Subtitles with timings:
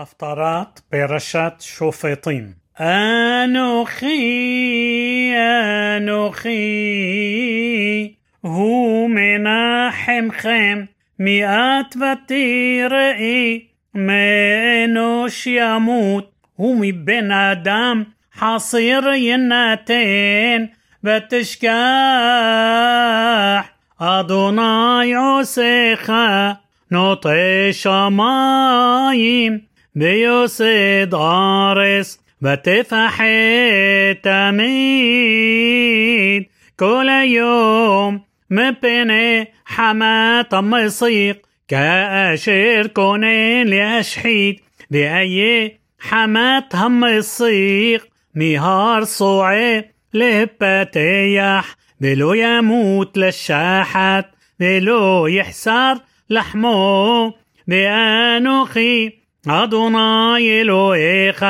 [0.00, 2.52] הפטרת פרשת שופטים.
[2.80, 4.14] אנוכי,
[5.96, 6.54] אנוכי,
[8.40, 10.84] הוא מנחמכם,
[11.18, 18.02] מיעט ותראי, מאנוש ימות, ומבן אדם
[18.36, 20.64] חסיר יינתן,
[21.04, 21.76] ותשכח
[23.98, 26.10] אדוני עושך,
[26.90, 27.28] נוטה
[27.72, 29.58] שמיים.
[29.95, 33.23] بيصيد غارس بتفحت
[35.11, 36.45] تميد
[36.79, 44.59] كل يوم مبني حمات مصيق كأشير كونين لأشحيد
[44.91, 54.25] بأي حمات هم الصيق مهار صوعي لبتيح بلو يموت للشاحت
[54.59, 55.97] بلو يحسر
[56.29, 57.33] لحمو
[57.67, 61.46] بأنوخي אדוני אלוהיך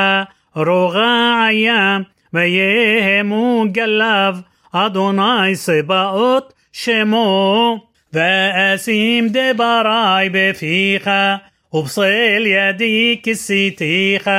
[0.55, 4.35] רוגע ים ויהמו גליו
[4.71, 7.77] אדוני סבאות שמו
[8.13, 11.09] ואשים דברי בפיך
[11.73, 14.29] ובצל ידי כיסיתיך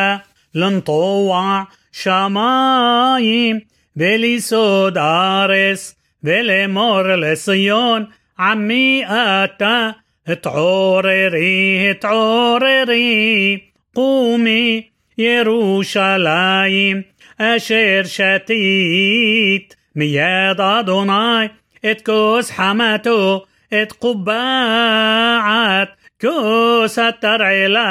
[0.54, 3.58] לנטוע שמיים
[3.96, 8.04] וליסוד ארץ ולאמור לציון
[8.38, 9.90] עמי אתה
[10.27, 13.61] اتعورري اتعورري
[13.95, 17.03] قومي يروشلايم
[17.41, 21.51] أشير شتيت مياد أدوناي
[21.85, 23.41] اتكوس حماتو
[23.73, 25.09] اتقباعات
[26.21, 27.83] كوس الترعلا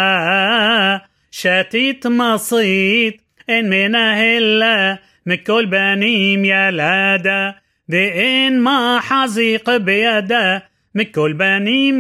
[1.31, 7.55] שתית מצית אין מנהל לה מכל בנים ילדה
[7.89, 10.72] ואין מחזיק בידה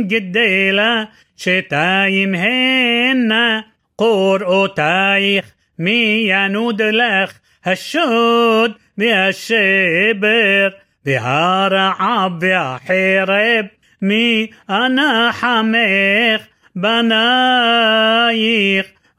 [0.05, 3.64] גדלה שתים הנה
[3.98, 5.44] קראתיך
[5.78, 7.33] מי ינוד לך
[7.64, 13.69] השוד והשבר והרעב והחרב
[14.03, 18.12] מי אנחמך بنايخ.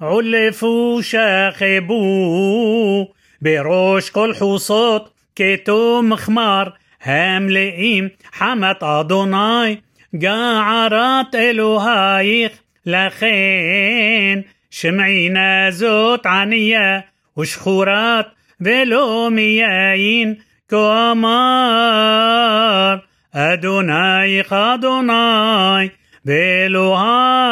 [0.02, 2.04] علفو شاخبو
[3.42, 6.78] بروش كل حصوت كتو مخمار.
[7.05, 9.77] המלאים חמת אדוני,
[10.17, 12.53] גערת אלוהיך,
[12.87, 14.41] לכן
[14.71, 17.01] שמעינה זאת ענייה
[17.39, 18.27] ושחורת
[18.61, 20.35] ולא מיין,
[20.69, 22.97] כה אמר
[23.33, 25.89] אדונייך אדוני,
[26.25, 27.47] ואלוהיך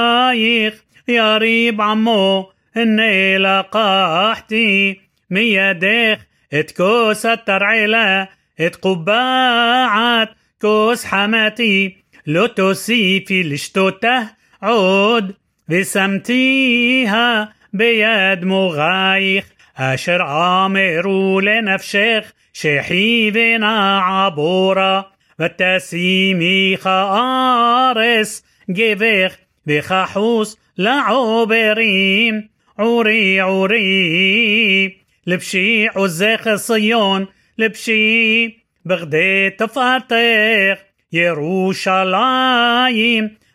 [1.09, 4.95] יריב עמו, הנה לקחתי
[5.31, 6.23] מידך
[6.61, 8.25] את כוס התרעלה
[8.68, 10.30] את קובעת
[10.62, 11.94] כוס חמתי,
[12.28, 14.20] לא תוסיפי לשתותה
[14.62, 15.32] עוד,
[15.70, 19.46] ושמתיה ביד מורייך,
[19.76, 25.02] אשר עמרו לנפשך, שחי ונע עבורה,
[25.40, 29.36] ותשימיך ארס גבך,
[29.68, 32.42] וכחוס לעוברים,
[32.78, 34.90] עורי עורי,
[35.28, 37.26] לבשי עוזך ציון,
[37.58, 38.48] لبشي
[38.86, 40.80] بغدي تفاتيخ
[41.14, 42.58] يروشالايم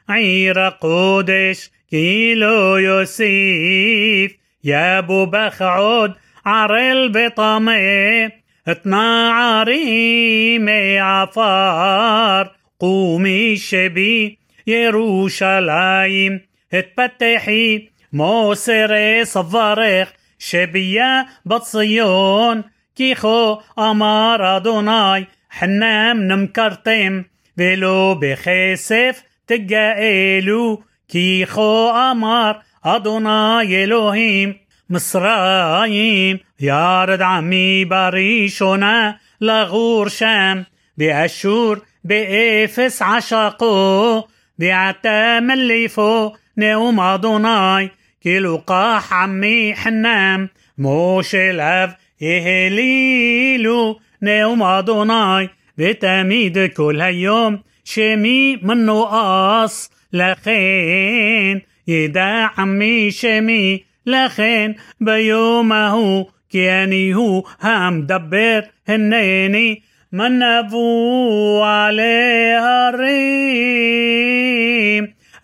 [0.08, 6.12] عير قدش كيلو يوسيف يا أبو بخعود
[6.46, 8.30] عر البطمه
[8.68, 12.56] اتنا عريمي عفار.
[12.80, 16.40] قومي شبي يروشالايم
[16.74, 22.64] اتفتحي موسري صفاريخ شبية بطسيون
[22.96, 27.24] كيخو أمار أدوناي حنام منمكرطم
[27.58, 34.56] ولو بخسف تجايلو كيخو أمار أدوناي إلوهيم.
[34.90, 40.64] מצרים ירד עמי בראשונה לגור שם.
[40.96, 44.22] ואשור באפס עשקו.
[44.58, 47.90] ועתה מה לי פה נאם אדוני.
[48.22, 50.48] כי לקח עמי חנם.
[50.78, 55.48] מושליו יהילילו נאם אדוני
[55.78, 68.64] ותמיד כל היום שמי מנואץ לכן يدع عمي شمي لخين بيومه كياني هو هم دبر
[68.88, 69.82] هنيني.
[70.12, 74.26] من نبو عليها الريم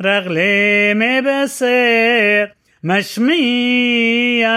[0.02, 2.48] رغلي مبصر
[2.84, 4.52] مشميع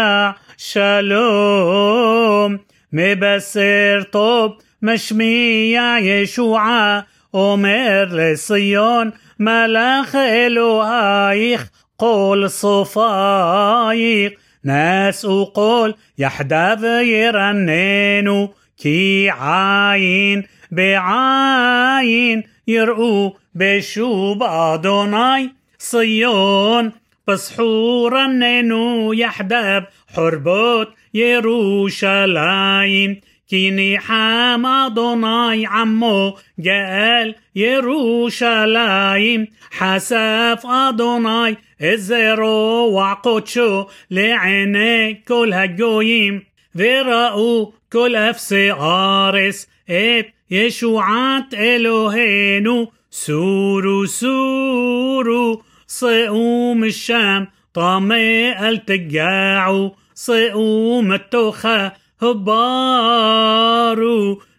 [0.57, 2.56] שלום.
[2.94, 7.00] מבשר טוב משמיע ישועה,
[7.34, 9.10] אומר לציון
[9.40, 14.31] מלאך אלוהיך כל סופייך.
[14.66, 20.42] נשאו כל יחדיו ירננו, כי עין
[20.72, 26.90] בעין יראו בשוב אדוני ציון.
[27.27, 29.83] بسحور النينو يحدب
[30.16, 32.42] حربوت يروشلايم.
[33.50, 39.48] כי ניחם אדוני עמו גאל ירושלים.
[39.72, 46.44] חשף אדוני את זרוע קדשו לעיני כל הגוים
[46.75, 52.92] וראו כל אפסי ארץ את ישועת אלהינו.
[53.12, 61.92] סורו סורו צאו משם טמא אל תגעו צאו מתוכה
[62.22, 63.62] هبارو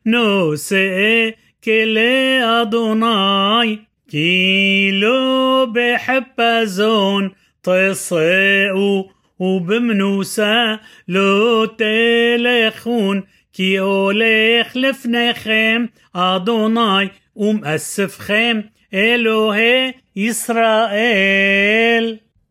[0.06, 1.34] نوسي
[1.64, 3.78] كلي أدوناي
[4.10, 7.30] كيلو بحبزون
[7.62, 9.04] تصيقو
[9.38, 14.72] وبمنوسا لو تلخون كي أوليخ
[15.32, 15.88] خيم.
[16.14, 18.70] أدوناي ومأسف خيم.
[18.95, 22.17] אלוהי ישראל.